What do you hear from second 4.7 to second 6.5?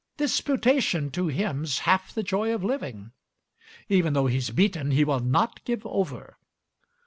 he will not give over.